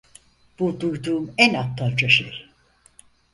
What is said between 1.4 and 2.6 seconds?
aptalca şey.